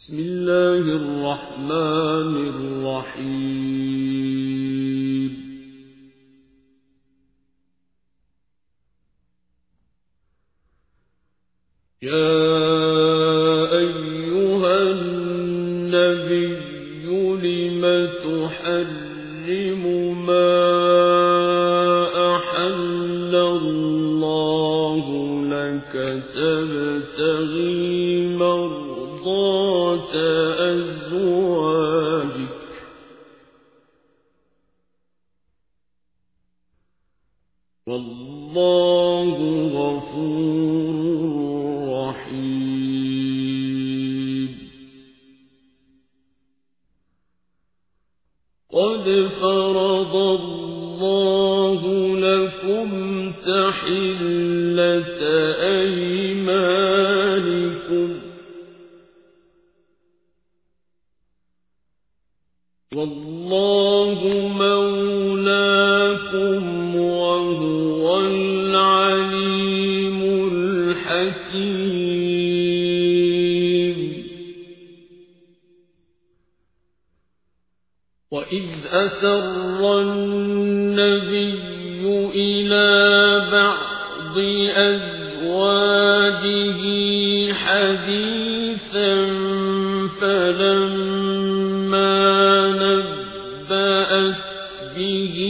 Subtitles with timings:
[0.00, 3.60] بسم الله الرحمن الرحيم.
[12.02, 12.32] يا
[13.78, 16.46] أيها النبي
[17.44, 17.82] لم
[18.24, 19.84] تحرم
[20.26, 20.56] ما
[22.36, 23.89] أحل الله
[48.72, 51.80] قد فرض الله
[52.18, 52.88] لكم
[53.32, 55.20] تحلة
[55.80, 57.00] أيمانكم
[62.96, 64.20] والله
[64.58, 65.82] مولاكم
[66.96, 69.70] وهو العليم
[70.52, 72.49] الحكيم
[78.50, 81.54] وإذ أسر النبي
[82.34, 84.38] إلى بعض
[84.76, 86.02] أزواجه
[87.52, 89.14] حديثا
[90.20, 91.30] فلما
[92.68, 94.36] نبأت
[94.96, 95.49] به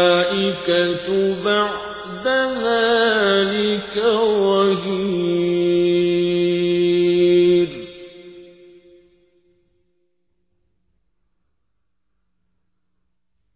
[0.00, 1.06] والملائكة
[1.44, 3.96] بعد ذلك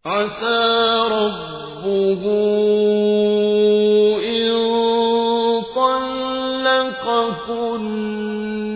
[0.06, 0.64] عسى
[1.10, 2.22] ربه
[4.24, 4.50] إن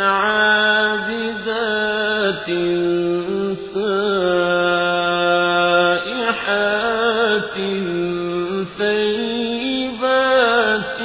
[0.01, 1.69] عابدات
[6.13, 7.55] سائحات
[8.77, 10.99] ثيبات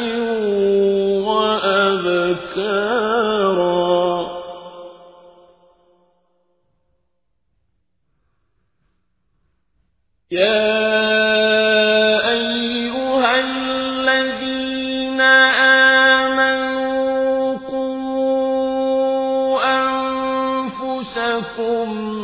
[1.29, 2.88] وأبكارا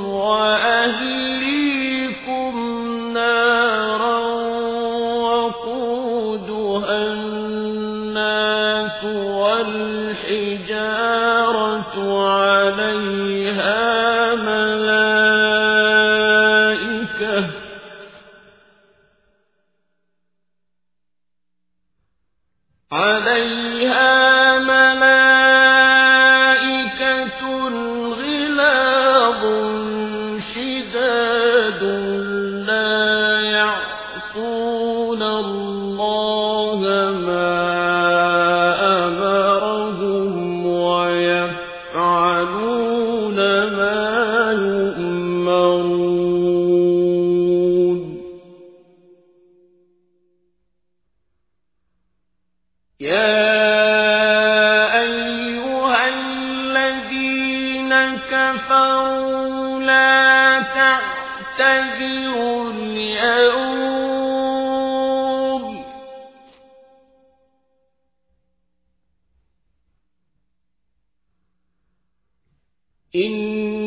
[0.04, 1.54] وَأَهْلِيكُمْ
[3.12, 4.18] نَارًا
[5.26, 10.24] وَقُودُهَا النَّاسُ وَالْحِجَارَةُ
[12.30, 13.84] عَلَيْهَا
[14.34, 15.04] مَلَائِكَةٌ
[22.92, 24.23] عَلَيْهَا
[53.04, 60.60] يا أيها الذين كفروا لا
[61.58, 63.74] تعتذروا اليوم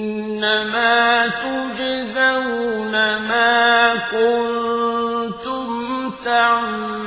[0.08, 2.92] إنما تجزون
[3.28, 5.68] ما كنتم
[6.26, 7.07] تعملون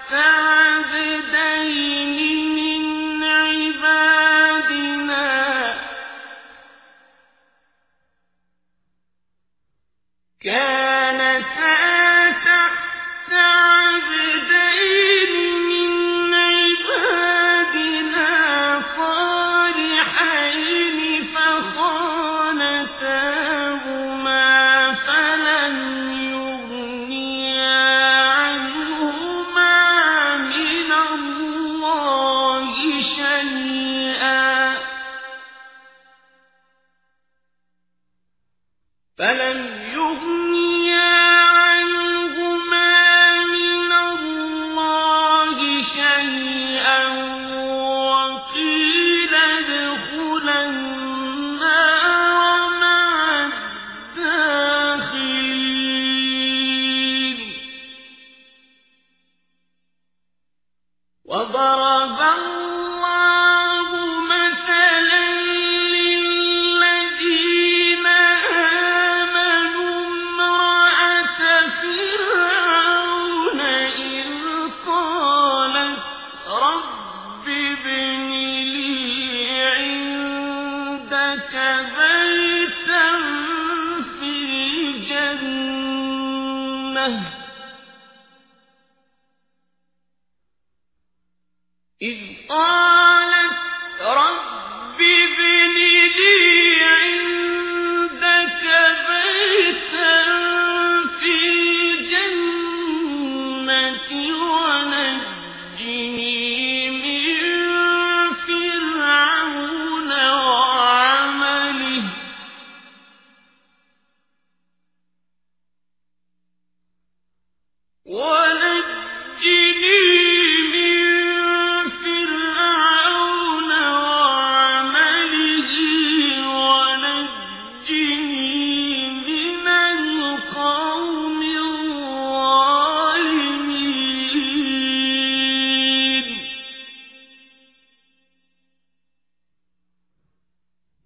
[0.09, 1.69] ساجدين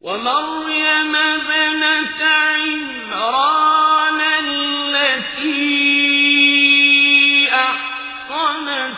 [0.04, 5.54] ومريم ابنة عمران التي
[7.54, 8.96] أحصنت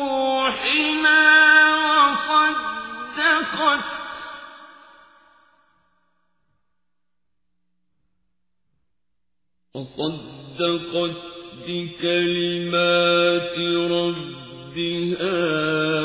[0.07, 1.23] روحنا
[2.05, 3.79] وصدقت.
[9.75, 11.34] وصدقت.
[11.67, 13.53] بكلمات
[13.91, 15.37] ربها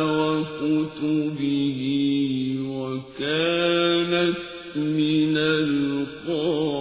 [0.02, 1.80] وكتبه
[2.66, 4.36] وكانت
[4.76, 6.79] من القانتين